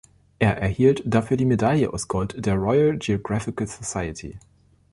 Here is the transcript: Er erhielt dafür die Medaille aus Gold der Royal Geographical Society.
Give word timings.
Er 0.39 0.57
erhielt 0.57 1.03
dafür 1.05 1.37
die 1.37 1.45
Medaille 1.45 1.93
aus 1.93 2.07
Gold 2.07 2.43
der 2.43 2.55
Royal 2.55 2.97
Geographical 2.97 3.67
Society. 3.67 4.39